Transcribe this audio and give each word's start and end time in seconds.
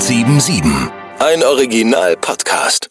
1077. 0.00 0.64
Ein 1.18 1.44
Original-Podcast. 1.44 2.88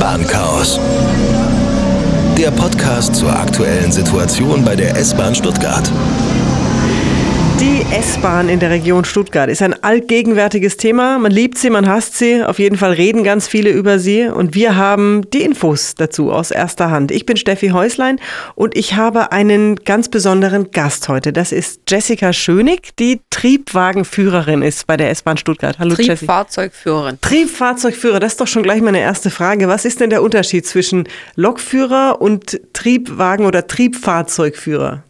Bahnchaos. 0.00 0.80
Der 2.38 2.50
Podcast 2.50 3.14
zur 3.14 3.30
aktuellen 3.30 3.92
Situation 3.92 4.64
bei 4.64 4.74
der 4.74 4.96
S-Bahn 4.96 5.34
Stuttgart. 5.34 5.92
Die 7.60 7.84
S-Bahn 7.94 8.48
in 8.48 8.58
der 8.58 8.70
Region 8.70 9.04
Stuttgart 9.04 9.50
ist 9.50 9.60
ein 9.60 9.84
allgegenwärtiges 9.84 10.78
Thema. 10.78 11.18
Man 11.18 11.30
liebt 11.30 11.58
sie, 11.58 11.68
man 11.68 11.86
hasst 11.86 12.16
sie. 12.16 12.42
Auf 12.42 12.58
jeden 12.58 12.78
Fall 12.78 12.92
reden 12.92 13.22
ganz 13.22 13.46
viele 13.46 13.68
über 13.68 13.98
sie. 13.98 14.28
Und 14.28 14.54
wir 14.54 14.76
haben 14.76 15.28
die 15.30 15.42
Infos 15.42 15.94
dazu 15.94 16.32
aus 16.32 16.52
erster 16.52 16.90
Hand. 16.90 17.10
Ich 17.10 17.26
bin 17.26 17.36
Steffi 17.36 17.68
Häuslein 17.68 18.18
und 18.54 18.78
ich 18.78 18.94
habe 18.94 19.32
einen 19.32 19.76
ganz 19.76 20.08
besonderen 20.08 20.70
Gast 20.70 21.10
heute. 21.10 21.34
Das 21.34 21.52
ist 21.52 21.82
Jessica 21.86 22.32
Schönig, 22.32 22.96
die 22.98 23.20
Triebwagenführerin 23.28 24.62
ist 24.62 24.86
bei 24.86 24.96
der 24.96 25.10
S-Bahn 25.10 25.36
Stuttgart. 25.36 25.78
Hallo 25.78 25.94
Triebfahrzeugführerin. 25.96 27.18
Triebfahrzeugführer, 27.20 28.20
das 28.20 28.32
ist 28.32 28.40
doch 28.40 28.48
schon 28.48 28.62
gleich 28.62 28.80
meine 28.80 29.00
erste 29.00 29.28
Frage. 29.28 29.68
Was 29.68 29.84
ist 29.84 30.00
denn 30.00 30.08
der 30.08 30.22
Unterschied 30.22 30.66
zwischen 30.66 31.06
Lokführer 31.34 32.22
und 32.22 32.58
Triebwagen- 32.72 33.44
oder 33.44 33.66
Triebfahrzeugführer? 33.66 35.04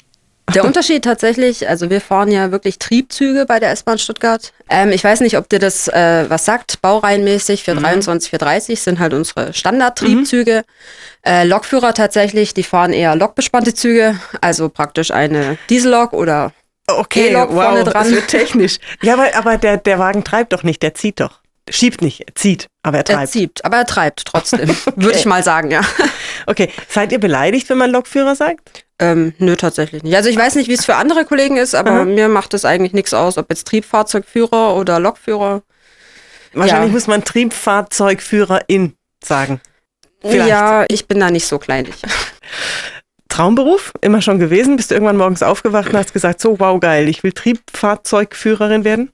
Der 0.55 0.65
Unterschied 0.65 1.05
tatsächlich, 1.05 1.69
also 1.69 1.91
wir 1.91 2.01
fahren 2.01 2.31
ja 2.31 2.51
wirklich 2.51 2.79
Triebzüge 2.79 3.47
bei 3.47 3.61
der 3.61 3.71
S-Bahn 3.71 3.99
Stuttgart. 3.99 4.53
Ähm, 4.69 4.91
ich 4.91 5.05
weiß 5.05 5.21
nicht, 5.21 5.37
ob 5.37 5.49
dir 5.49 5.59
das 5.59 5.89
äh, 5.89 6.25
was 6.29 6.45
sagt, 6.45 6.81
baureihenmäßig, 6.83 7.65
423, 7.65 8.29
mhm. 8.29 8.39
430 8.39 8.81
sind 8.81 8.99
halt 8.99 9.15
unsere 9.15 9.53
Standardtriebzüge. 9.53 10.65
Mhm. 10.67 11.31
Äh, 11.31 11.45
Lokführer 11.45 11.95
tatsächlich, 11.95 12.55
die 12.55 12.63
fahren 12.63 12.93
eher 12.93 13.17
lokbespannte 13.17 13.75
Züge, 13.75 14.19
also 14.41 14.69
praktisch 14.69 15.11
eine 15.11 15.59
Diesellok 15.69 16.13
oder 16.13 16.53
Okay, 16.89 17.29
E-Lok 17.29 17.51
wow, 17.51 17.65
vorne 17.65 17.85
dran. 17.85 18.05
Das 18.05 18.11
wird 18.11 18.29
technisch. 18.29 18.79
Ja, 19.03 19.15
aber, 19.15 19.35
aber 19.35 19.59
der, 19.59 19.77
der 19.77 19.99
Wagen 19.99 20.25
treibt 20.25 20.53
doch 20.53 20.63
nicht, 20.63 20.83
der 20.83 20.95
zieht 20.95 21.21
doch. 21.21 21.41
Schiebt 21.69 22.03
nicht, 22.03 22.23
er 22.27 22.35
zieht, 22.35 22.67
aber 22.83 22.99
er 22.99 23.05
treibt. 23.05 23.21
Er 23.21 23.27
zieht, 23.27 23.65
aber 23.65 23.77
er 23.77 23.87
treibt 23.87 24.25
trotzdem, 24.25 24.71
okay. 24.71 24.93
würde 24.97 25.19
ich 25.19 25.25
mal 25.25 25.45
sagen, 25.45 25.71
ja. 25.71 25.83
Okay, 26.47 26.71
seid 26.89 27.13
ihr 27.13 27.21
beleidigt, 27.21 27.69
wenn 27.71 27.79
man 27.79 27.91
Lokführer 27.91 28.35
sagt? 28.35 28.85
Ähm, 29.01 29.33
nö, 29.39 29.57
tatsächlich 29.57 30.03
nicht. 30.03 30.15
Also 30.15 30.29
ich 30.29 30.37
weiß 30.37 30.55
nicht, 30.57 30.69
wie 30.69 30.75
es 30.75 30.85
für 30.85 30.97
andere 30.97 31.25
Kollegen 31.25 31.57
ist, 31.57 31.75
aber 31.75 31.91
Aha. 31.91 32.05
mir 32.05 32.29
macht 32.29 32.53
es 32.53 32.67
eigentlich 32.67 32.93
nichts 32.93 33.15
aus, 33.15 33.39
ob 33.39 33.49
jetzt 33.49 33.67
Triebfahrzeugführer 33.67 34.77
oder 34.77 35.01
Lokführer. 35.01 35.63
Wahrscheinlich 36.53 36.91
ja. 36.91 36.95
muss 36.95 37.07
man 37.07 37.25
Triebfahrzeugführerin 37.25 38.95
sagen. 39.25 39.61
Vielleicht. 40.21 40.49
Ja, 40.49 40.85
ich 40.89 41.09
bin 41.09 41.19
da 41.19 41.31
nicht 41.31 41.47
so 41.47 41.59
kleinlich. 41.59 41.95
Traumberuf? 43.29 43.93
Immer 44.03 44.21
schon 44.21 44.39
gewesen? 44.39 44.77
Bist 44.77 44.91
du 44.91 44.95
irgendwann 44.95 45.17
morgens 45.17 45.43
aufgewacht 45.43 45.89
und 45.89 45.97
hast 45.97 46.13
gesagt, 46.13 46.41
so 46.41 46.61
wow, 46.61 46.79
geil, 46.79 47.09
ich 47.09 47.23
will 47.23 47.33
Triebfahrzeugführerin 47.33 48.85
werden? 48.85 49.13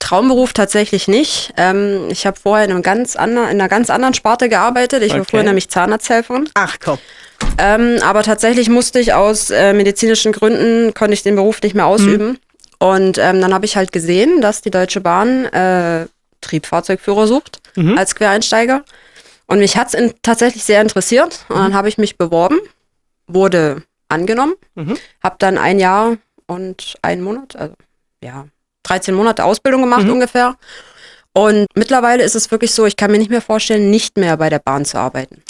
Traumberuf 0.00 0.52
tatsächlich 0.52 1.06
nicht. 1.06 1.52
Ähm, 1.56 2.08
ich 2.10 2.26
habe 2.26 2.36
vorher 2.36 2.64
in, 2.64 2.72
einem 2.72 2.82
ganz 2.82 3.14
anderen, 3.14 3.50
in 3.50 3.60
einer 3.60 3.68
ganz 3.68 3.88
anderen 3.88 4.14
Sparte 4.14 4.48
gearbeitet. 4.48 5.02
Ich 5.02 5.12
okay. 5.12 5.20
war 5.20 5.24
vorher 5.26 5.46
nämlich 5.46 5.70
Zahnarzthelferin. 5.70 6.48
Ach 6.54 6.78
komm. 6.82 6.98
Ähm, 7.58 7.98
aber 8.02 8.22
tatsächlich 8.22 8.68
musste 8.68 8.98
ich 8.98 9.14
aus 9.14 9.50
äh, 9.50 9.72
medizinischen 9.72 10.32
Gründen, 10.32 10.94
konnte 10.94 11.14
ich 11.14 11.22
den 11.22 11.36
Beruf 11.36 11.62
nicht 11.62 11.74
mehr 11.74 11.86
ausüben. 11.86 12.28
Mhm. 12.28 12.38
Und 12.78 13.18
ähm, 13.18 13.40
dann 13.40 13.54
habe 13.54 13.64
ich 13.64 13.76
halt 13.76 13.92
gesehen, 13.92 14.40
dass 14.40 14.60
die 14.62 14.70
Deutsche 14.70 15.00
Bahn 15.00 15.44
äh, 15.46 16.06
Triebfahrzeugführer 16.40 17.26
sucht 17.26 17.60
mhm. 17.76 17.96
als 17.96 18.14
Quereinsteiger. 18.14 18.82
Und 19.46 19.58
mich 19.58 19.76
hat 19.76 19.94
es 19.94 20.14
tatsächlich 20.22 20.64
sehr 20.64 20.80
interessiert. 20.80 21.44
Und 21.48 21.56
dann 21.56 21.70
mhm. 21.70 21.76
habe 21.76 21.88
ich 21.88 21.98
mich 21.98 22.18
beworben, 22.18 22.58
wurde 23.26 23.82
angenommen, 24.08 24.54
mhm. 24.74 24.96
habe 25.22 25.36
dann 25.38 25.58
ein 25.58 25.78
Jahr 25.78 26.16
und 26.46 26.96
einen 27.02 27.22
Monat, 27.22 27.56
also 27.56 27.74
ja, 28.22 28.46
13 28.84 29.14
Monate 29.14 29.44
Ausbildung 29.44 29.82
gemacht 29.82 30.04
mhm. 30.04 30.12
ungefähr. 30.12 30.56
Und 31.34 31.66
mittlerweile 31.74 32.22
ist 32.22 32.34
es 32.34 32.50
wirklich 32.50 32.72
so, 32.72 32.84
ich 32.84 32.96
kann 32.96 33.10
mir 33.10 33.18
nicht 33.18 33.30
mehr 33.30 33.40
vorstellen, 33.40 33.90
nicht 33.90 34.18
mehr 34.18 34.36
bei 34.36 34.50
der 34.50 34.58
Bahn 34.58 34.84
zu 34.84 34.98
arbeiten. 34.98 35.42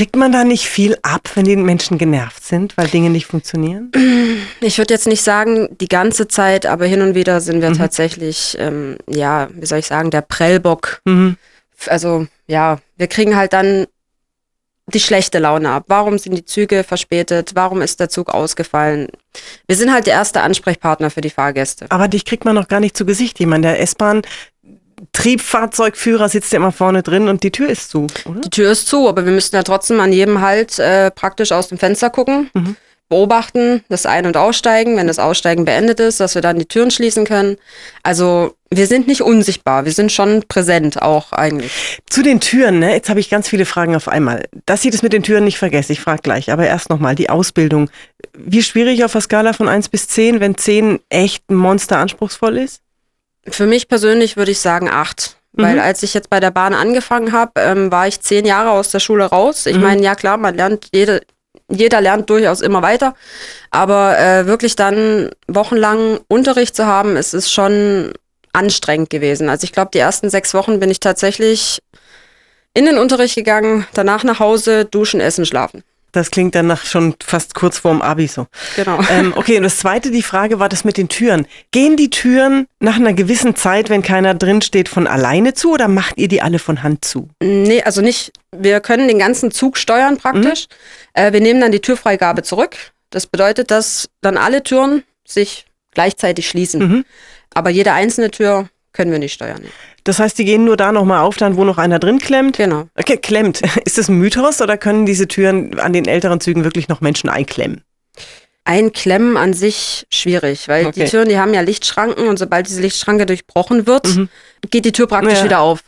Kriegt 0.00 0.16
man 0.16 0.32
da 0.32 0.44
nicht 0.44 0.66
viel 0.66 0.96
ab, 1.02 1.28
wenn 1.34 1.44
die 1.44 1.56
Menschen 1.56 1.98
genervt 1.98 2.42
sind, 2.42 2.74
weil 2.78 2.88
Dinge 2.88 3.10
nicht 3.10 3.26
funktionieren? 3.26 3.92
Ich 4.62 4.78
würde 4.78 4.94
jetzt 4.94 5.06
nicht 5.06 5.22
sagen, 5.22 5.76
die 5.78 5.88
ganze 5.88 6.26
Zeit, 6.26 6.64
aber 6.64 6.86
hin 6.86 7.02
und 7.02 7.14
wieder 7.14 7.42
sind 7.42 7.60
wir 7.60 7.68
mhm. 7.68 7.76
tatsächlich, 7.76 8.56
ähm, 8.58 8.96
ja, 9.06 9.50
wie 9.52 9.66
soll 9.66 9.80
ich 9.80 9.86
sagen, 9.86 10.10
der 10.10 10.22
Prellbock. 10.22 11.02
Mhm. 11.04 11.36
Also 11.86 12.26
ja, 12.46 12.78
wir 12.96 13.08
kriegen 13.08 13.36
halt 13.36 13.52
dann 13.52 13.88
die 14.86 15.00
schlechte 15.00 15.38
Laune 15.38 15.68
ab. 15.68 15.84
Warum 15.88 16.16
sind 16.16 16.34
die 16.34 16.46
Züge 16.46 16.82
verspätet? 16.82 17.50
Warum 17.54 17.82
ist 17.82 18.00
der 18.00 18.08
Zug 18.08 18.30
ausgefallen? 18.30 19.08
Wir 19.66 19.76
sind 19.76 19.92
halt 19.92 20.06
der 20.06 20.14
erste 20.14 20.40
Ansprechpartner 20.40 21.10
für 21.10 21.20
die 21.20 21.28
Fahrgäste. 21.28 21.84
Aber 21.90 22.08
dich 22.08 22.24
kriegt 22.24 22.46
man 22.46 22.54
noch 22.54 22.68
gar 22.68 22.80
nicht 22.80 22.96
zu 22.96 23.04
Gesicht. 23.04 23.38
Jemand 23.38 23.66
der 23.66 23.80
S-Bahn 23.80 24.22
Triebfahrzeugführer 25.12 26.28
sitzt 26.28 26.52
ja 26.52 26.58
immer 26.58 26.72
vorne 26.72 27.02
drin 27.02 27.28
und 27.28 27.42
die 27.42 27.50
Tür 27.50 27.68
ist 27.68 27.90
zu, 27.90 28.06
oder? 28.24 28.40
Die 28.40 28.50
Tür 28.50 28.70
ist 28.70 28.86
zu, 28.86 29.08
aber 29.08 29.24
wir 29.24 29.32
müssten 29.32 29.56
ja 29.56 29.62
trotzdem 29.62 30.00
an 30.00 30.12
jedem 30.12 30.40
Halt 30.40 30.78
äh, 30.78 31.10
praktisch 31.10 31.52
aus 31.52 31.68
dem 31.68 31.78
Fenster 31.78 32.10
gucken. 32.10 32.50
Mhm 32.54 32.76
beobachten, 33.10 33.82
das 33.88 34.06
Ein- 34.06 34.24
und 34.24 34.36
Aussteigen, 34.38 34.96
wenn 34.96 35.08
das 35.08 35.18
Aussteigen 35.18 35.66
beendet 35.66 36.00
ist, 36.00 36.20
dass 36.20 36.36
wir 36.36 36.42
dann 36.42 36.58
die 36.58 36.64
Türen 36.64 36.92
schließen 36.92 37.26
können. 37.26 37.58
Also 38.04 38.54
wir 38.70 38.86
sind 38.86 39.08
nicht 39.08 39.20
unsichtbar, 39.20 39.84
wir 39.84 39.92
sind 39.92 40.12
schon 40.12 40.44
präsent 40.46 41.02
auch 41.02 41.32
eigentlich. 41.32 42.00
Zu 42.08 42.22
den 42.22 42.38
Türen, 42.38 42.78
ne? 42.78 42.92
jetzt 42.92 43.10
habe 43.10 43.18
ich 43.18 43.28
ganz 43.28 43.48
viele 43.48 43.66
Fragen 43.66 43.96
auf 43.96 44.06
einmal. 44.06 44.44
Dass 44.64 44.84
ich 44.84 44.92
das 44.92 45.02
mit 45.02 45.12
den 45.12 45.24
Türen 45.24 45.44
nicht 45.44 45.58
vergesse, 45.58 45.92
ich 45.92 46.00
frage 46.00 46.22
gleich, 46.22 46.52
aber 46.52 46.66
erst 46.66 46.88
nochmal 46.88 47.16
die 47.16 47.28
Ausbildung. 47.28 47.90
Wie 48.38 48.62
schwierig 48.62 49.04
auf 49.04 49.12
der 49.12 49.20
Skala 49.20 49.52
von 49.54 49.68
1 49.68 49.88
bis 49.88 50.06
10, 50.06 50.38
wenn 50.38 50.56
10 50.56 51.00
echt 51.08 51.50
ein 51.50 51.56
Monster 51.56 51.98
anspruchsvoll 51.98 52.58
ist? 52.58 52.80
Für 53.48 53.66
mich 53.66 53.88
persönlich 53.88 54.36
würde 54.36 54.50
ich 54.50 54.60
sagen 54.60 54.88
8. 54.88 55.36
Mhm. 55.52 55.62
Weil 55.62 55.80
als 55.80 56.02
ich 56.02 56.14
jetzt 56.14 56.30
bei 56.30 56.40
der 56.40 56.50
Bahn 56.50 56.74
angefangen 56.74 57.32
habe, 57.32 57.52
ähm, 57.56 57.90
war 57.90 58.06
ich 58.06 58.20
zehn 58.20 58.44
Jahre 58.44 58.70
aus 58.70 58.90
der 58.90 59.00
Schule 59.00 59.24
raus. 59.24 59.66
Ich 59.66 59.76
mhm. 59.76 59.82
meine, 59.82 60.02
ja 60.02 60.14
klar, 60.14 60.36
man 60.36 60.54
lernt 60.54 60.88
jede, 60.92 61.22
jeder 61.68 62.00
lernt 62.00 62.30
durchaus 62.30 62.60
immer 62.60 62.82
weiter. 62.82 63.14
Aber 63.70 64.18
äh, 64.18 64.46
wirklich 64.46 64.76
dann 64.76 65.30
wochenlang 65.48 66.20
Unterricht 66.28 66.76
zu 66.76 66.86
haben, 66.86 67.16
ist, 67.16 67.34
ist 67.34 67.52
schon 67.52 68.12
anstrengend 68.52 69.10
gewesen. 69.10 69.48
Also 69.48 69.64
ich 69.64 69.72
glaube, 69.72 69.90
die 69.92 69.98
ersten 69.98 70.30
sechs 70.30 70.54
Wochen 70.54 70.80
bin 70.80 70.90
ich 70.90 71.00
tatsächlich 71.00 71.82
in 72.74 72.84
den 72.84 72.98
Unterricht 72.98 73.34
gegangen, 73.34 73.86
danach 73.94 74.24
nach 74.24 74.38
Hause, 74.38 74.84
duschen, 74.84 75.20
essen, 75.20 75.46
schlafen. 75.46 75.82
Das 76.12 76.30
klingt 76.30 76.54
dann 76.54 76.66
nach 76.66 76.84
schon 76.84 77.14
fast 77.24 77.54
kurz 77.54 77.78
vorm 77.78 78.02
Abi 78.02 78.26
so. 78.26 78.46
Genau. 78.76 78.98
Ähm, 79.10 79.32
okay, 79.34 79.56
und 79.56 79.64
das 79.64 79.78
zweite, 79.78 80.10
die 80.12 80.22
Frage 80.22 80.60
war 80.60 80.68
das 80.68 80.84
mit 80.84 80.96
den 80.96 81.08
Türen. 81.08 81.46
Gehen 81.72 81.96
die 81.96 82.10
Türen 82.10 82.66
nach 82.78 82.96
einer 82.96 83.12
gewissen 83.12 83.56
Zeit, 83.56 83.88
wenn 83.90 84.02
keiner 84.02 84.34
drin 84.34 84.62
steht, 84.62 84.88
von 84.88 85.08
alleine 85.08 85.52
zu 85.54 85.72
oder 85.72 85.88
macht 85.88 86.16
ihr 86.16 86.28
die 86.28 86.42
alle 86.42 86.60
von 86.60 86.84
Hand 86.84 87.04
zu? 87.04 87.28
Nee, 87.42 87.82
also 87.82 88.02
nicht. 88.02 88.32
Wir 88.56 88.80
können 88.80 89.08
den 89.08 89.18
ganzen 89.18 89.50
Zug 89.50 89.78
steuern 89.78 90.16
praktisch. 90.16 90.66
Mhm. 91.16 91.22
Äh, 91.22 91.32
wir 91.32 91.40
nehmen 91.40 91.60
dann 91.60 91.72
die 91.72 91.80
Türfreigabe 91.80 92.42
zurück. 92.42 92.76
Das 93.10 93.26
bedeutet, 93.26 93.70
dass 93.72 94.10
dann 94.20 94.36
alle 94.36 94.62
Türen 94.62 95.02
sich 95.26 95.66
gleichzeitig 95.92 96.48
schließen. 96.48 96.80
Mhm. 96.80 97.04
Aber 97.52 97.70
jede 97.70 97.92
einzelne 97.92 98.30
Tür 98.30 98.68
können 98.92 99.10
wir 99.10 99.18
nicht 99.18 99.34
steuern. 99.34 99.64
Das 100.10 100.18
heißt, 100.18 100.36
die 100.38 100.44
gehen 100.44 100.64
nur 100.64 100.76
da 100.76 100.90
nochmal 100.90 101.20
auf, 101.20 101.36
dann 101.36 101.54
wo 101.54 101.62
noch 101.62 101.78
einer 101.78 102.00
drin 102.00 102.18
klemmt? 102.18 102.56
Genau. 102.56 102.88
Okay, 102.96 103.16
klemmt. 103.16 103.62
Ist 103.84 103.96
das 103.96 104.08
ein 104.08 104.16
Mythos 104.16 104.60
oder 104.60 104.76
können 104.76 105.06
diese 105.06 105.28
Türen 105.28 105.78
an 105.78 105.92
den 105.92 106.04
älteren 106.04 106.40
Zügen 106.40 106.64
wirklich 106.64 106.88
noch 106.88 107.00
Menschen 107.00 107.30
einklemmen? 107.30 107.84
Einklemmen 108.64 109.36
an 109.36 109.54
sich 109.54 110.08
schwierig, 110.10 110.66
weil 110.66 110.86
okay. 110.86 111.04
die 111.04 111.08
Türen, 111.08 111.28
die 111.28 111.38
haben 111.38 111.54
ja 111.54 111.60
Lichtschranken 111.60 112.26
und 112.26 112.40
sobald 112.40 112.66
diese 112.66 112.80
Lichtschranke 112.80 113.24
durchbrochen 113.24 113.86
wird, 113.86 114.08
mhm. 114.08 114.28
geht 114.68 114.84
die 114.84 114.90
Tür 114.90 115.06
praktisch 115.06 115.38
ja. 115.38 115.44
wieder 115.44 115.60
auf. 115.60 115.84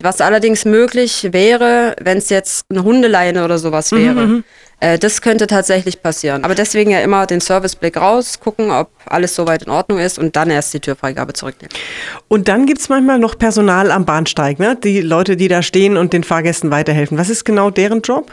Was 0.00 0.20
allerdings 0.20 0.64
möglich 0.64 1.28
wäre, 1.32 1.96
wenn 2.00 2.18
es 2.18 2.28
jetzt 2.28 2.66
eine 2.70 2.84
Hundeleine 2.84 3.44
oder 3.44 3.58
sowas 3.58 3.90
mhm, 3.90 3.96
wäre. 3.96 4.26
Mhm. 4.26 4.44
Äh, 4.78 4.96
das 4.96 5.22
könnte 5.22 5.48
tatsächlich 5.48 6.00
passieren. 6.00 6.44
Aber 6.44 6.54
deswegen 6.54 6.92
ja 6.92 7.00
immer 7.00 7.26
den 7.26 7.40
Serviceblick 7.40 7.96
raus, 7.96 8.38
gucken, 8.38 8.70
ob 8.70 8.90
alles 9.06 9.34
soweit 9.34 9.64
in 9.64 9.70
Ordnung 9.70 9.98
ist 9.98 10.16
und 10.16 10.36
dann 10.36 10.50
erst 10.50 10.72
die 10.72 10.78
Türfreigabe 10.78 11.32
zurücknehmen. 11.32 11.74
Und 12.28 12.46
dann 12.46 12.66
gibt 12.66 12.80
es 12.80 12.88
manchmal 12.88 13.18
noch 13.18 13.36
Personal 13.36 13.90
am 13.90 14.04
Bahnsteig, 14.04 14.60
ne? 14.60 14.76
Die 14.76 15.00
Leute, 15.00 15.36
die 15.36 15.48
da 15.48 15.62
stehen 15.62 15.96
und 15.96 16.12
den 16.12 16.22
Fahrgästen 16.22 16.70
weiterhelfen. 16.70 17.18
Was 17.18 17.28
ist 17.28 17.44
genau 17.44 17.70
deren 17.70 18.00
Job? 18.00 18.30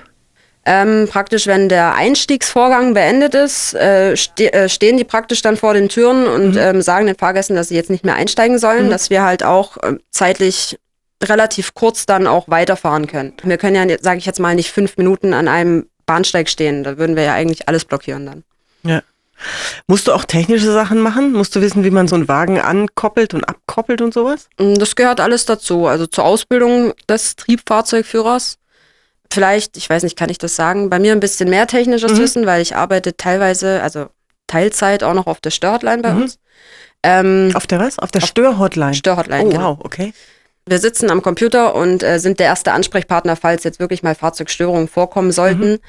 Ähm, 0.68 1.08
praktisch, 1.10 1.48
wenn 1.48 1.70
der 1.70 1.96
Einstiegsvorgang 1.96 2.94
beendet 2.94 3.34
ist, 3.34 3.74
äh, 3.76 4.16
ste 4.16 4.52
äh, 4.54 4.70
stehen 4.70 4.98
die 4.98 5.04
praktisch 5.04 5.42
dann 5.42 5.58
vor 5.58 5.74
den 5.74 5.90
Türen 5.90 6.28
und 6.28 6.52
mhm. 6.52 6.58
ähm, 6.60 6.82
sagen 6.84 7.08
den 7.08 7.16
Fahrgästen, 7.16 7.56
dass 7.56 7.70
sie 7.70 7.76
jetzt 7.76 7.90
nicht 7.90 8.04
mehr 8.04 8.16
einsteigen 8.16 8.60
sollen, 8.60 8.88
mhm. 8.88 8.90
dass 8.90 9.10
wir 9.10 9.24
halt 9.24 9.44
auch 9.44 9.78
äh, 9.78 9.98
zeitlich 10.12 10.78
relativ 11.24 11.74
kurz 11.74 12.06
dann 12.06 12.28
auch 12.28 12.48
weiterfahren 12.50 13.08
können. 13.08 13.34
Wir 13.44 13.58
können 13.58 13.90
ja, 13.90 13.98
sage 14.02 14.18
ich 14.20 14.26
jetzt 14.26 14.40
mal, 14.40 14.56
nicht 14.56 14.72
fünf 14.72 14.98
Minuten 14.98 15.34
an 15.34 15.48
einem 15.48 15.88
Bahnsteig 16.06 16.50
stehen. 16.50 16.84
Da 16.84 16.98
würden 16.98 17.16
wir 17.16 17.24
ja 17.24 17.34
eigentlich 17.34 17.68
alles 17.68 17.86
blockieren 17.86 18.26
dann. 18.26 18.44
Ja. 18.84 19.02
Musst 19.88 20.08
du 20.08 20.14
auch 20.14 20.24
technische 20.26 20.72
Sachen 20.72 21.00
machen? 21.00 21.34
Musst 21.34 21.56
du 21.56 21.62
wissen, 21.62 21.84
wie 21.84 21.90
man 21.92 22.08
so 22.08 22.16
einen 22.16 22.28
Wagen 22.28 22.60
ankoppelt 22.60 23.34
und 23.34 23.44
abkoppelt 23.44 24.02
und 24.02 24.14
sowas? 24.14 24.48
Mm, 24.60 24.76
das 24.76 24.96
gehört 24.96 25.20
alles 25.20 25.46
dazu. 25.46 25.88
Also 25.88 26.06
zur 26.08 26.24
Ausbildung 26.24 26.94
des 27.10 27.36
Triebfahrzeugführers. 27.36 28.58
Vielleicht, 29.32 29.76
ich 29.76 29.90
weiß 29.90 30.04
nicht, 30.04 30.18
kann 30.18 30.30
ich 30.30 30.38
das 30.38 30.56
sagen, 30.56 30.90
bei 30.90 31.00
mir 31.00 31.12
ein 31.12 31.20
bisschen 31.20 31.50
mehr 31.50 31.68
technisches 31.68 32.14
mhm. 32.14 32.18
Wissen, 32.20 32.46
weil 32.46 32.62
ich 32.62 32.76
arbeite 32.76 33.18
teilweise, 33.18 33.82
also 33.82 34.08
Teilzeit 34.48 35.04
auch 35.04 35.14
noch 35.16 35.28
auf 35.28 35.42
der 35.42 35.50
Störhotline 35.52 36.02
bei 36.02 36.12
Mhm. 36.14 36.22
uns. 36.22 36.40
Ähm, 37.04 37.52
Auf 37.54 37.68
der 37.68 37.80
was? 37.80 38.00
Auf 38.00 38.12
der 38.12 38.22
Störhotline. 38.22 38.94
Störhotline, 38.94 39.46
Oh, 39.46 39.50
genau. 39.50 39.78
wow, 39.78 39.86
okay. 39.86 40.14
Wir 40.68 40.80
sitzen 40.80 41.12
am 41.12 41.22
Computer 41.22 41.76
und 41.76 42.02
äh, 42.02 42.20
sind 42.20 42.40
der 42.40 42.48
erste 42.48 42.72
Ansprechpartner, 42.72 43.36
falls 43.36 43.64
jetzt 43.64 43.80
wirklich 43.80 44.02
mal 44.02 44.16
Fahrzeugstörungen 44.16 44.88
vorkommen 44.88 45.32
sollten. 45.32 45.74
Mhm. 45.74 45.80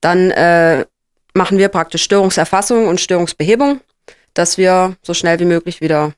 Dann 0.00 0.30
äh, 0.30 0.86
machen 1.34 1.58
wir 1.58 1.68
praktisch 1.68 2.02
Störungserfassung 2.02 2.88
und 2.88 3.00
Störungsbehebung, 3.00 3.80
dass 4.32 4.56
wir 4.56 4.96
so 5.02 5.12
schnell 5.12 5.38
wie 5.38 5.44
möglich 5.44 5.82
wieder 5.82 6.12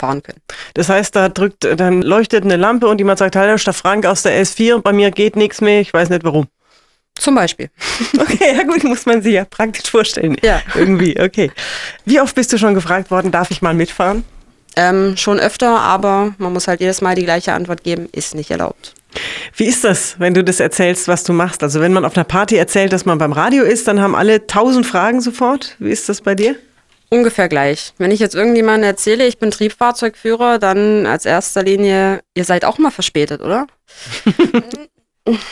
fahren 0.00 0.22
können. 0.22 0.40
Das 0.74 0.88
heißt, 0.88 1.14
da 1.14 1.28
drückt, 1.28 1.64
dann 1.78 2.02
leuchtet 2.02 2.44
eine 2.44 2.56
Lampe 2.56 2.88
und 2.88 2.98
jemand 2.98 3.20
sagt, 3.20 3.36
hallo, 3.36 3.56
Stadt 3.56 3.76
Frank 3.76 4.04
aus 4.04 4.22
der 4.22 4.42
S4, 4.42 4.80
bei 4.80 4.92
mir 4.92 5.12
geht 5.12 5.36
nichts 5.36 5.60
mehr, 5.60 5.80
ich 5.80 5.94
weiß 5.94 6.08
nicht 6.08 6.24
warum. 6.24 6.48
Zum 7.16 7.34
Beispiel. 7.34 7.70
Okay, 8.18 8.56
ja 8.56 8.62
gut, 8.64 8.82
muss 8.84 9.06
man 9.06 9.22
sich 9.22 9.34
ja 9.34 9.44
praktisch 9.44 9.90
vorstellen. 9.90 10.36
Ja. 10.42 10.62
Irgendwie, 10.74 11.20
okay. 11.20 11.50
Wie 12.04 12.20
oft 12.20 12.34
bist 12.34 12.52
du 12.52 12.58
schon 12.58 12.74
gefragt 12.74 13.10
worden, 13.10 13.30
darf 13.30 13.50
ich 13.50 13.60
mal 13.60 13.74
mitfahren? 13.74 14.24
Ähm, 14.76 15.16
schon 15.16 15.40
öfter, 15.40 15.80
aber 15.80 16.34
man 16.38 16.52
muss 16.52 16.68
halt 16.68 16.80
jedes 16.80 17.00
Mal 17.00 17.14
die 17.14 17.24
gleiche 17.24 17.52
Antwort 17.52 17.82
geben, 17.82 18.08
ist 18.12 18.34
nicht 18.34 18.50
erlaubt. 18.50 18.94
Wie 19.56 19.64
ist 19.64 19.82
das, 19.82 20.14
wenn 20.18 20.34
du 20.34 20.44
das 20.44 20.60
erzählst, 20.60 21.08
was 21.08 21.24
du 21.24 21.32
machst? 21.32 21.62
Also 21.62 21.80
wenn 21.80 21.92
man 21.92 22.04
auf 22.04 22.16
einer 22.16 22.24
Party 22.24 22.56
erzählt, 22.56 22.92
dass 22.92 23.04
man 23.04 23.18
beim 23.18 23.32
Radio 23.32 23.64
ist, 23.64 23.88
dann 23.88 24.00
haben 24.00 24.14
alle 24.14 24.46
tausend 24.46 24.86
Fragen 24.86 25.20
sofort. 25.20 25.76
Wie 25.78 25.90
ist 25.90 26.08
das 26.08 26.20
bei 26.20 26.34
dir? 26.34 26.54
Ungefähr 27.12 27.48
gleich. 27.48 27.92
Wenn 27.98 28.12
ich 28.12 28.20
jetzt 28.20 28.36
irgendjemandem 28.36 28.88
erzähle, 28.88 29.26
ich 29.26 29.38
bin 29.38 29.50
Triebfahrzeugführer, 29.50 30.60
dann 30.60 31.06
als 31.06 31.26
erster 31.26 31.64
Linie, 31.64 32.20
ihr 32.34 32.44
seid 32.44 32.64
auch 32.64 32.78
mal 32.78 32.92
verspätet, 32.92 33.40
oder? 33.40 33.66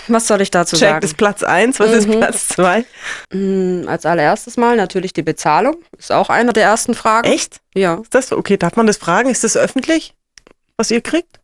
Was 0.08 0.26
soll 0.26 0.40
ich 0.40 0.50
dazu 0.50 0.76
Check 0.76 0.88
sagen? 0.88 1.04
ist 1.04 1.16
Platz 1.16 1.42
eins, 1.42 1.78
was 1.80 1.92
ist 1.92 2.08
Mhm. 2.08 2.18
Platz 2.18 2.48
zwei? 2.48 2.84
Mm, 3.32 3.86
Als 3.88 4.06
allererstes 4.06 4.56
Mal 4.56 4.76
natürlich 4.76 5.12
die 5.12 5.22
Bezahlung. 5.22 5.76
Ist 5.98 6.12
auch 6.12 6.28
eine 6.30 6.52
der 6.52 6.64
ersten 6.64 6.94
Fragen. 6.94 7.28
Echt? 7.28 7.60
Ja. 7.74 7.94
Ist 8.02 8.14
das 8.14 8.32
okay? 8.32 8.56
Darf 8.56 8.76
man 8.76 8.86
das 8.86 8.96
fragen? 8.96 9.28
Ist 9.30 9.44
das 9.44 9.56
öffentlich, 9.56 10.14
was 10.76 10.90
ihr 10.90 11.00
kriegt? 11.00 11.40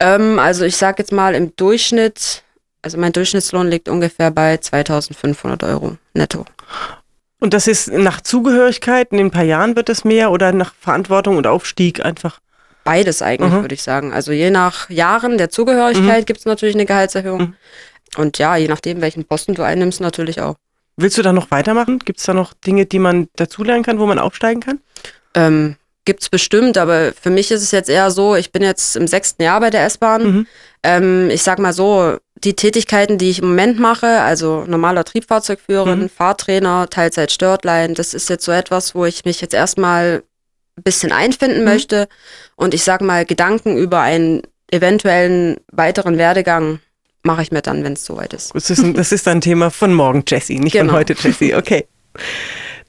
Ähm, 0.00 0.38
also 0.38 0.64
ich 0.64 0.76
sag 0.76 0.98
jetzt 0.98 1.12
mal 1.12 1.34
im 1.34 1.54
Durchschnitt, 1.56 2.42
also 2.82 2.98
mein 2.98 3.12
Durchschnittslohn 3.12 3.68
liegt 3.68 3.88
ungefähr 3.88 4.30
bei 4.30 4.56
2500 4.56 5.62
Euro 5.64 5.96
netto. 6.14 6.44
Und 7.40 7.52
das 7.54 7.66
ist 7.66 7.88
nach 7.92 8.20
Zugehörigkeit, 8.22 9.12
in 9.12 9.18
ein 9.20 9.30
paar 9.30 9.42
Jahren 9.44 9.76
wird 9.76 9.88
es 9.90 10.04
mehr 10.04 10.30
oder 10.30 10.52
nach 10.52 10.72
Verantwortung 10.80 11.36
und 11.36 11.46
Aufstieg 11.46 12.04
einfach? 12.04 12.40
Beides 12.84 13.22
eigentlich, 13.22 13.52
Mhm. 13.52 13.62
würde 13.62 13.74
ich 13.74 13.82
sagen. 13.82 14.12
Also 14.12 14.32
je 14.32 14.50
nach 14.50 14.90
Jahren 14.90 15.38
der 15.38 15.48
Zugehörigkeit 15.50 16.26
gibt 16.26 16.40
es 16.40 16.44
natürlich 16.46 16.74
eine 16.74 16.84
Gehaltserhöhung. 16.86 17.40
Mhm. 17.40 17.54
Und 18.16 18.38
ja, 18.38 18.56
je 18.56 18.68
nachdem, 18.68 19.00
welchen 19.00 19.24
Posten 19.24 19.54
du 19.54 19.62
einnimmst, 19.62 20.00
natürlich 20.00 20.40
auch. 20.40 20.56
Willst 20.96 21.18
du 21.18 21.22
da 21.22 21.32
noch 21.32 21.50
weitermachen? 21.50 21.98
Gibt 21.98 22.20
es 22.20 22.26
da 22.26 22.34
noch 22.34 22.52
Dinge, 22.52 22.86
die 22.86 22.98
man 23.00 23.28
dazulernen 23.36 23.82
kann, 23.82 23.98
wo 23.98 24.06
man 24.06 24.18
aufsteigen 24.20 24.60
kann? 24.60 24.80
Ähm, 25.34 25.76
gibt's 26.04 26.28
bestimmt, 26.28 26.78
aber 26.78 27.12
für 27.20 27.30
mich 27.30 27.50
ist 27.50 27.62
es 27.62 27.72
jetzt 27.72 27.88
eher 27.90 28.10
so, 28.12 28.36
ich 28.36 28.52
bin 28.52 28.62
jetzt 28.62 28.94
im 28.94 29.06
sechsten 29.08 29.42
Jahr 29.42 29.58
bei 29.58 29.70
der 29.70 29.84
S-Bahn. 29.86 30.22
Mhm. 30.22 30.46
Ähm, 30.84 31.30
ich 31.30 31.42
sag 31.42 31.58
mal 31.58 31.72
so, 31.72 32.18
die 32.36 32.54
Tätigkeiten, 32.54 33.16
die 33.16 33.30
ich 33.30 33.38
im 33.40 33.48
Moment 33.48 33.80
mache, 33.80 34.20
also 34.20 34.64
normaler 34.68 35.04
Triebfahrzeugführerin, 35.04 36.02
Mhm. 36.02 36.08
Fahrtrainer, 36.10 36.88
Teilzeit 36.90 37.32
Störtlein, 37.32 37.94
das 37.94 38.12
ist 38.14 38.28
jetzt 38.28 38.44
so 38.44 38.52
etwas, 38.52 38.94
wo 38.94 39.06
ich 39.06 39.24
mich 39.24 39.40
jetzt 39.40 39.54
erstmal 39.54 40.22
ein 40.76 40.82
bisschen 40.82 41.12
einfinden 41.12 41.58
Mhm. 41.60 41.64
möchte 41.64 42.08
und 42.56 42.74
ich 42.74 42.82
sag 42.84 43.00
mal, 43.00 43.24
Gedanken 43.24 43.76
über 43.76 44.00
einen 44.00 44.42
eventuellen 44.70 45.56
weiteren 45.72 46.18
Werdegang 46.18 46.80
mache 47.22 47.42
ich 47.42 47.52
mir 47.52 47.62
dann, 47.62 47.84
wenn 47.84 47.94
es 47.94 48.04
soweit 48.04 48.32
ist. 48.34 48.54
Das 48.54 48.70
ist, 48.70 48.80
ein, 48.82 48.94
das 48.94 49.12
ist 49.12 49.26
ein 49.28 49.40
Thema 49.40 49.70
von 49.70 49.94
morgen, 49.94 50.24
Jessie, 50.26 50.58
nicht 50.58 50.76
von 50.76 50.86
Genau. 50.88 50.98
heute, 50.98 51.14
Jessie. 51.18 51.54
Okay. 51.54 51.86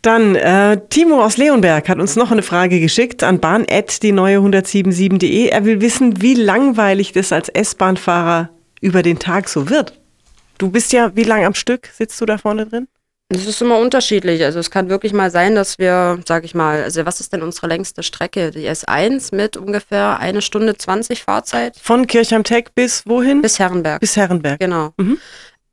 Dann, 0.01 0.35
äh, 0.35 0.79
Timo 0.89 1.23
aus 1.23 1.37
Leonberg 1.37 1.89
hat 1.89 1.97
uns 1.99 2.15
noch 2.15 2.31
eine 2.31 2.43
Frage 2.43 2.79
geschickt 2.79 3.23
an 3.23 3.39
bahn.die 3.39 4.11
neue 4.11 4.37
1077.de. 4.39 5.47
Er 5.47 5.65
will 5.65 5.81
wissen, 5.81 6.21
wie 6.21 6.35
langweilig 6.35 7.11
das 7.13 7.31
als 7.31 7.49
S-Bahn-Fahrer 7.49 8.49
über 8.81 9.01
den 9.01 9.17
Tag 9.17 9.49
so 9.49 9.69
wird. 9.69 9.99
Du 10.59 10.69
bist 10.69 10.93
ja, 10.93 11.15
wie 11.15 11.23
lang 11.23 11.43
am 11.43 11.55
Stück 11.55 11.87
sitzt 11.91 12.21
du 12.21 12.25
da 12.25 12.37
vorne 12.37 12.67
drin? 12.67 12.87
Das 13.29 13.47
ist 13.47 13.59
immer 13.61 13.79
unterschiedlich. 13.79 14.43
Also 14.43 14.59
es 14.59 14.69
kann 14.69 14.87
wirklich 14.87 15.11
mal 15.11 15.31
sein, 15.31 15.55
dass 15.55 15.79
wir, 15.79 16.19
sag 16.27 16.45
ich 16.45 16.53
mal, 16.53 16.83
also 16.83 17.05
was 17.07 17.19
ist 17.19 17.33
denn 17.33 17.41
unsere 17.41 17.65
längste 17.67 18.03
Strecke? 18.03 18.51
Die 18.51 18.69
S1 18.69 19.33
mit 19.35 19.57
ungefähr 19.57 20.19
eine 20.19 20.43
Stunde 20.43 20.77
20 20.77 21.23
Fahrzeit 21.23 21.75
Von 21.81 22.05
Kirchheim 22.05 22.43
Tech 22.43 22.65
bis 22.75 23.03
wohin? 23.07 23.41
bis 23.41 23.57
Herrenberg. 23.57 23.99
bis 23.99 24.15
Herrenberg. 24.15 24.59
Genau. 24.59 24.93
Mhm. 24.97 25.17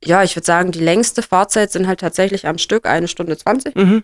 Ja, 0.03 0.23
ich 0.23 0.35
würde 0.35 0.45
sagen, 0.47 0.71
die 0.71 0.79
längste 0.79 1.21
Fahrzeit 1.21 1.71
sind 1.71 1.85
halt 1.87 1.99
tatsächlich 1.99 2.47
am 2.47 2.57
Stück 2.57 2.87
eine 2.87 3.07
Stunde 3.07 3.37
20. 3.37 3.75
Mhm. 3.75 4.03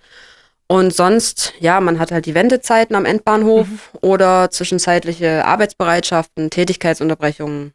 Und 0.68 0.96
sonst, 0.96 1.54
ja, 1.60 1.82
man 1.82 1.98
hat 1.98 2.12
halt 2.12 2.28
die 2.28 2.36
Wendezeiten 2.36 2.96
am 2.96 3.06
Endbahnhof 3.06 3.68
Mhm. 3.68 3.80
oder 4.02 4.52
zwischenzeitliche 4.52 5.44
Arbeitsbereitschaften, 5.44 6.52
Tätigkeitsunterbrechungen. 6.52 7.74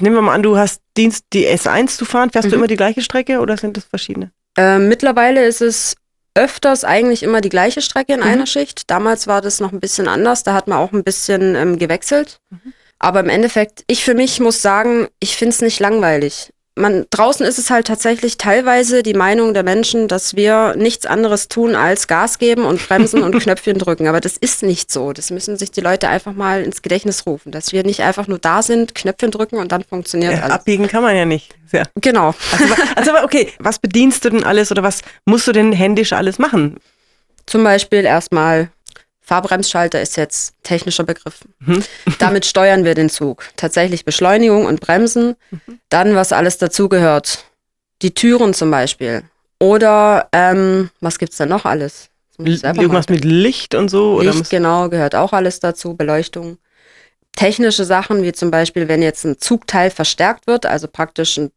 Nehmen 0.00 0.14
wir 0.14 0.22
mal 0.22 0.34
an, 0.34 0.44
du 0.44 0.56
hast 0.56 0.80
Dienst, 0.96 1.26
die 1.32 1.48
S1 1.48 1.96
zu 1.96 2.04
fahren. 2.04 2.30
Fährst 2.30 2.46
du 2.46 2.50
Mhm. 2.50 2.54
immer 2.54 2.66
die 2.68 2.76
gleiche 2.76 3.02
Strecke 3.02 3.40
oder 3.40 3.56
sind 3.56 3.76
das 3.76 3.84
verschiedene? 3.84 4.30
Ähm, 4.56 4.88
mittlerweile 4.88 5.44
ist 5.44 5.60
es 5.62 5.96
öfters 6.34 6.84
eigentlich 6.84 7.22
immer 7.22 7.40
die 7.40 7.48
gleiche 7.50 7.82
Strecke 7.82 8.14
in 8.14 8.20
Mhm. 8.20 8.26
einer 8.26 8.46
Schicht. 8.46 8.90
Damals 8.90 9.26
war 9.26 9.40
das 9.40 9.60
noch 9.60 9.72
ein 9.72 9.80
bisschen 9.80 10.08
anders, 10.08 10.42
da 10.44 10.54
hat 10.54 10.66
man 10.68 10.78
auch 10.78 10.92
ein 10.92 11.04
bisschen 11.04 11.54
ähm, 11.54 11.78
gewechselt. 11.78 12.38
Mhm. 12.50 12.72
Aber 12.98 13.20
im 13.20 13.28
Endeffekt, 13.28 13.82
ich 13.86 14.04
für 14.04 14.14
mich 14.14 14.38
muss 14.40 14.62
sagen, 14.62 15.08
ich 15.20 15.36
finde 15.36 15.54
es 15.54 15.60
nicht 15.60 15.80
langweilig. 15.80 16.50
Man, 16.74 17.04
draußen 17.10 17.44
ist 17.44 17.58
es 17.58 17.68
halt 17.70 17.86
tatsächlich 17.86 18.38
teilweise 18.38 19.02
die 19.02 19.12
Meinung 19.12 19.52
der 19.52 19.62
Menschen, 19.62 20.08
dass 20.08 20.36
wir 20.36 20.74
nichts 20.74 21.04
anderes 21.04 21.48
tun 21.48 21.74
als 21.74 22.08
Gas 22.08 22.38
geben 22.38 22.64
und 22.64 22.86
bremsen 22.88 23.22
und 23.22 23.38
Knöpfchen 23.42 23.76
drücken. 23.76 24.06
Aber 24.08 24.20
das 24.22 24.38
ist 24.38 24.62
nicht 24.62 24.90
so. 24.90 25.12
Das 25.12 25.30
müssen 25.30 25.58
sich 25.58 25.70
die 25.70 25.82
Leute 25.82 26.08
einfach 26.08 26.32
mal 26.32 26.62
ins 26.62 26.80
Gedächtnis 26.80 27.26
rufen, 27.26 27.52
dass 27.52 27.72
wir 27.72 27.84
nicht 27.84 28.00
einfach 28.00 28.26
nur 28.26 28.38
da 28.38 28.62
sind, 28.62 28.94
Knöpfchen 28.94 29.30
drücken 29.30 29.56
und 29.56 29.70
dann 29.70 29.84
funktioniert 29.84 30.32
Äh, 30.32 30.36
alles. 30.40 30.50
abbiegen 30.54 30.88
kann 30.88 31.02
man 31.02 31.14
ja 31.14 31.26
nicht. 31.26 31.54
Ja. 31.72 31.82
Genau. 32.00 32.34
Also, 32.58 32.74
also 32.96 33.10
okay, 33.24 33.52
was 33.58 33.78
bedienst 33.78 34.24
du 34.24 34.30
denn 34.30 34.44
alles 34.44 34.70
oder 34.70 34.82
was 34.82 35.02
musst 35.26 35.46
du 35.46 35.52
denn 35.52 35.72
händisch 35.72 36.14
alles 36.14 36.38
machen? 36.38 36.76
Zum 37.44 37.64
Beispiel 37.64 38.04
erstmal 38.06 38.70
Fahrbremsschalter 39.22 40.02
ist 40.02 40.16
jetzt 40.16 40.54
technischer 40.62 41.04
Begriff. 41.04 41.40
Mhm. 41.60 41.82
Damit 42.18 42.44
steuern 42.44 42.84
wir 42.84 42.94
den 42.94 43.08
Zug. 43.08 43.44
Tatsächlich 43.56 44.04
Beschleunigung 44.04 44.66
und 44.66 44.80
Bremsen. 44.80 45.36
Mhm. 45.50 45.80
Dann, 45.88 46.14
was 46.14 46.32
alles 46.32 46.58
dazugehört. 46.58 47.44
Die 48.02 48.14
Türen 48.14 48.52
zum 48.52 48.70
Beispiel. 48.70 49.22
Oder 49.60 50.28
ähm, 50.32 50.90
was 51.00 51.18
gibt's 51.18 51.36
da 51.36 51.46
noch 51.46 51.64
alles? 51.64 52.10
Irgendwas 52.82 53.08
mit 53.08 53.24
Licht 53.24 53.76
und 53.76 53.88
so? 53.88 54.14
Oder 54.14 54.26
Licht, 54.26 54.38
muss, 54.38 54.48
genau, 54.48 54.88
gehört 54.88 55.14
auch 55.14 55.32
alles 55.32 55.60
dazu. 55.60 55.94
Beleuchtung. 55.94 56.58
Technische 57.36 57.84
Sachen, 57.84 58.24
wie 58.24 58.32
zum 58.32 58.50
Beispiel, 58.50 58.88
wenn 58.88 59.02
jetzt 59.02 59.24
ein 59.24 59.38
Zugteil 59.38 59.90
verstärkt 59.90 60.48
wird, 60.48 60.66
also 60.66 60.88
praktisch 60.88 61.38
ein, 61.38 61.52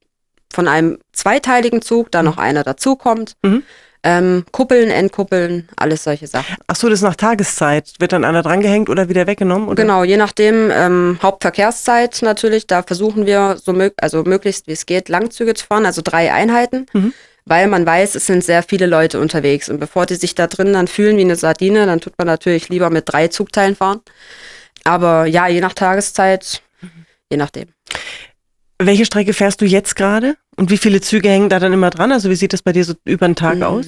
von 0.53 0.67
einem 0.67 0.99
zweiteiligen 1.13 1.81
Zug 1.81 2.11
da 2.11 2.21
noch 2.21 2.37
einer 2.37 2.63
dazukommt. 2.63 3.33
Mhm. 3.41 3.63
Ähm, 4.07 4.45
Kuppeln, 4.51 4.91
Endkuppeln, 4.91 5.67
alles 5.77 6.03
solche 6.03 6.27
Sachen. 6.27 6.55
ach 6.67 6.75
so, 6.75 6.87
das 6.89 6.99
ist 6.99 7.03
nach 7.03 7.15
Tageszeit. 7.15 7.93
Wird 7.99 8.11
dann 8.13 8.23
einer 8.23 8.43
drangehängt 8.43 8.87
oder 8.89 9.09
wieder 9.09 9.25
weggenommen? 9.25 9.67
Oder? 9.67 9.81
Genau, 9.81 10.03
je 10.03 10.15
nachdem, 10.17 10.69
ähm, 10.71 11.17
Hauptverkehrszeit 11.23 12.19
natürlich, 12.21 12.67
da 12.67 12.83
versuchen 12.83 13.25
wir 13.25 13.57
so 13.61 13.73
mög 13.73 13.93
also 13.97 14.23
möglichst 14.23 14.67
wie 14.67 14.73
es 14.73 14.85
geht, 14.85 15.09
Langzüge 15.09 15.55
zu 15.55 15.65
fahren, 15.65 15.85
also 15.87 16.01
drei 16.03 16.31
Einheiten, 16.31 16.85
Mhm. 16.93 17.13
weil 17.45 17.67
man 17.67 17.83
weiß, 17.85 18.13
es 18.15 18.27
sind 18.27 18.43
sehr 18.43 18.61
viele 18.61 18.85
Leute 18.85 19.19
unterwegs. 19.19 19.69
Und 19.69 19.79
bevor 19.79 20.05
die 20.05 20.15
sich 20.15 20.35
da 20.35 20.45
drin 20.47 20.73
dann 20.73 20.87
fühlen 20.87 21.17
wie 21.17 21.21
eine 21.21 21.35
Sardine, 21.35 21.87
dann 21.87 21.99
tut 21.99 22.13
man 22.17 22.27
natürlich 22.27 22.69
lieber 22.69 22.91
mit 22.91 23.05
drei 23.11 23.27
Zugteilen 23.29 23.75
fahren. 23.75 24.01
Aber 24.83 25.25
ja, 25.25 25.47
je 25.47 25.61
nach 25.61 25.73
Tageszeit, 25.73 26.61
je 27.31 27.37
nachdem. 27.37 27.69
Welche 28.85 29.05
Strecke 29.05 29.33
fährst 29.33 29.61
du 29.61 29.65
jetzt 29.65 29.95
gerade? 29.95 30.35
Und 30.57 30.69
wie 30.69 30.77
viele 30.77 31.01
Züge 31.01 31.29
hängen 31.29 31.49
da 31.49 31.59
dann 31.59 31.73
immer 31.73 31.89
dran? 31.89 32.11
Also 32.11 32.29
wie 32.29 32.35
sieht 32.35 32.53
das 32.53 32.61
bei 32.61 32.71
dir 32.71 32.83
so 32.85 32.93
über 33.03 33.27
den 33.27 33.35
Tag 33.35 33.55
Mhm. 33.57 33.63
aus? 33.63 33.85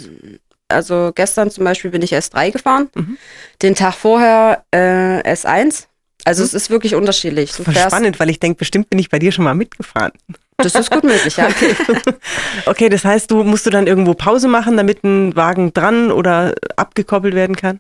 Also 0.70 1.12
gestern 1.16 1.50
zum 1.50 1.64
Beispiel 1.64 1.92
bin 1.92 2.02
ich 2.02 2.14
S3 2.14 2.52
gefahren, 2.52 2.90
Mhm. 2.96 3.18
den 3.62 3.76
Tag 3.76 3.94
vorher 3.94 4.64
äh, 4.74 5.22
S1. 5.32 5.88
Also 6.26 6.42
Mhm. 6.42 6.46
es 6.48 6.54
ist 6.54 6.70
wirklich 6.70 6.96
unterschiedlich. 6.96 7.54
Du 7.54 7.64
Voll 7.64 7.76
spannend, 7.76 8.20
weil 8.20 8.30
ich 8.30 8.40
denke, 8.40 8.58
bestimmt 8.60 8.90
bin 8.90 9.00
ich 9.00 9.10
bei 9.10 9.20
dir 9.20 9.32
schon 9.32 9.46
mal 9.46 9.54
mitgefahren. 9.56 10.12
das 10.58 10.74
ist 10.76 10.90
gut 10.92 11.04
möglich, 11.04 11.38
ja. 11.38 11.48
Okay, 12.66 12.90
das 12.90 13.06
heißt, 13.06 13.30
du 13.32 13.44
musst 13.44 13.66
du 13.66 13.70
dann 13.70 13.88
irgendwo 13.88 14.14
Pause 14.16 14.48
machen, 14.48 14.76
damit 14.76 15.04
ein 15.04 15.36
Wagen 15.36 15.74
dran 15.74 16.12
oder 16.12 16.56
abgekoppelt 16.76 17.36
werden 17.36 17.56
kann? 17.56 17.80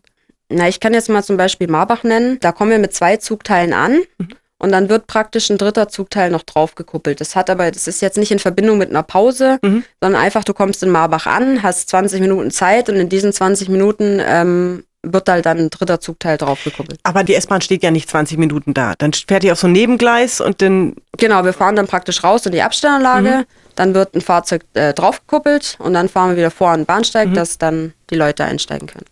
Na, 0.49 0.69
ich 0.69 0.79
kann 0.79 0.93
jetzt 0.93 1.09
mal 1.09 1.23
zum 1.23 1.35
Beispiel 1.35 1.67
Marbach 1.67 2.03
nennen. 2.03 2.37
Da 2.39 2.53
kommen 2.53 2.71
wir 2.71 2.79
mit 2.79 2.93
zwei 2.93 3.17
Zugteilen 3.17 3.73
an 3.73 3.99
Mhm. 4.17 4.27
Und 4.59 4.71
dann 4.71 4.89
wird 4.89 5.07
praktisch 5.07 5.49
ein 5.49 5.57
dritter 5.57 5.87
Zugteil 5.89 6.29
noch 6.31 6.43
draufgekuppelt. 6.43 7.21
Das 7.21 7.35
hat 7.35 7.49
aber, 7.49 7.69
das 7.71 7.87
ist 7.87 8.01
jetzt 8.01 8.17
nicht 8.17 8.31
in 8.31 8.39
Verbindung 8.39 8.77
mit 8.77 8.89
einer 8.89 9.03
Pause, 9.03 9.59
Mhm. 9.61 9.83
sondern 10.01 10.21
einfach, 10.21 10.43
du 10.43 10.53
kommst 10.53 10.81
in 10.83 10.89
Marbach 10.89 11.27
an, 11.27 11.61
hast 11.63 11.89
20 11.89 12.21
Minuten 12.21 12.51
Zeit 12.51 12.89
und 12.89 12.95
in 12.95 13.09
diesen 13.09 13.31
20 13.33 13.69
Minuten 13.69 14.19
ähm, 14.25 14.83
wird 15.03 15.29
halt 15.29 15.45
dann 15.45 15.57
ein 15.59 15.69
dritter 15.69 15.99
Zugteil 16.01 16.37
draufgekuppelt. 16.37 16.99
Aber 17.03 17.23
die 17.23 17.35
S-Bahn 17.35 17.61
steht 17.61 17.83
ja 17.83 17.91
nicht 17.91 18.09
20 18.09 18.37
Minuten 18.37 18.73
da. 18.73 18.93
Dann 18.97 19.13
fährt 19.13 19.43
die 19.43 19.51
auf 19.51 19.59
so 19.59 19.67
ein 19.67 19.71
Nebengleis 19.73 20.41
und 20.41 20.61
dann 20.61 20.95
Genau, 21.17 21.45
wir 21.45 21.53
fahren 21.53 21.75
dann 21.75 21.87
praktisch 21.87 22.23
raus 22.23 22.45
in 22.45 22.51
die 22.51 22.61
Abstellanlage, 22.61 23.45
Dann 23.77 23.93
wird 23.93 24.15
ein 24.15 24.21
Fahrzeug 24.21 24.63
äh, 24.73 24.93
draufgekuppelt 24.93 25.77
und 25.79 25.93
dann 25.93 26.09
fahren 26.09 26.31
wir 26.31 26.37
wieder 26.37 26.51
vor 26.51 26.69
an 26.69 26.81
den 26.81 26.85
Bahnsteig, 26.85 27.29
mhm. 27.29 27.33
dass 27.35 27.57
dann 27.57 27.93
die 28.09 28.15
Leute 28.15 28.45
einsteigen 28.45 28.87
können. 28.87 29.05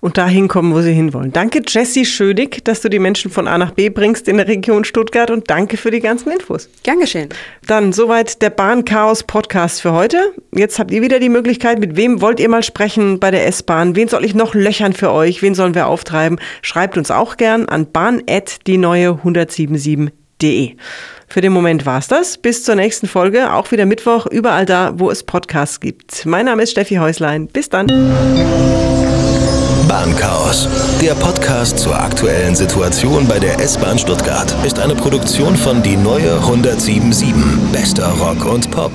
Und 0.00 0.18
dahin 0.18 0.48
kommen, 0.48 0.74
wo 0.74 0.80
sie 0.80 0.92
hinwollen. 0.92 1.32
Danke, 1.32 1.62
Jessie 1.66 2.04
Schödig, 2.04 2.64
dass 2.64 2.80
du 2.80 2.88
die 2.88 2.98
Menschen 2.98 3.30
von 3.30 3.46
A 3.46 3.56
nach 3.56 3.70
B 3.70 3.88
bringst 3.88 4.28
in 4.28 4.38
der 4.38 4.48
Region 4.48 4.84
Stuttgart 4.84 5.30
und 5.30 5.48
danke 5.48 5.76
für 5.76 5.90
die 5.90 6.00
ganzen 6.00 6.32
Infos. 6.32 6.68
Gern 6.82 6.98
geschehen. 6.98 7.28
Dann 7.66 7.92
soweit 7.92 8.42
der 8.42 8.50
Bahnchaos-Podcast 8.50 9.80
für 9.80 9.92
heute. 9.92 10.18
Jetzt 10.54 10.78
habt 10.78 10.90
ihr 10.90 11.00
wieder 11.00 11.20
die 11.20 11.28
Möglichkeit, 11.28 11.78
mit 11.78 11.96
wem 11.96 12.20
wollt 12.20 12.40
ihr 12.40 12.48
mal 12.48 12.62
sprechen 12.62 13.20
bei 13.20 13.30
der 13.30 13.46
S-Bahn? 13.46 13.96
Wen 13.96 14.08
soll 14.08 14.24
ich 14.24 14.34
noch 14.34 14.54
löchern 14.54 14.92
für 14.92 15.12
euch? 15.12 15.42
Wen 15.42 15.54
sollen 15.54 15.74
wir 15.74 15.86
auftreiben? 15.86 16.38
Schreibt 16.62 16.98
uns 16.98 17.10
auch 17.10 17.36
gern 17.36 17.66
an 17.66 17.86
bahn.die-neue1077.de. 17.86 20.76
Für 21.30 21.40
den 21.40 21.52
Moment 21.52 21.86
war's 21.86 22.08
das. 22.08 22.36
Bis 22.38 22.64
zur 22.64 22.74
nächsten 22.74 23.06
Folge, 23.06 23.52
auch 23.52 23.70
wieder 23.70 23.86
Mittwoch, 23.86 24.26
überall 24.26 24.66
da, 24.66 24.94
wo 24.96 25.10
es 25.12 25.22
Podcasts 25.22 25.78
gibt. 25.78 26.26
Mein 26.26 26.46
Name 26.46 26.64
ist 26.64 26.72
Steffi 26.72 26.96
Häuslein. 26.96 27.46
Bis 27.46 27.68
dann. 27.68 27.86
Bahnchaos. 29.86 30.68
Der 31.00 31.14
Podcast 31.14 31.78
zur 31.78 31.96
aktuellen 31.96 32.56
Situation 32.56 33.28
bei 33.28 33.38
der 33.38 33.60
S-Bahn 33.60 33.98
Stuttgart 33.98 34.52
ist 34.66 34.80
eine 34.80 34.96
Produktion 34.96 35.56
von 35.56 35.80
Die 35.84 35.96
Neue 35.96 36.32
1077. 36.32 37.32
Bester 37.72 38.08
Rock 38.08 38.44
und 38.44 38.68
Pop. 38.72 38.90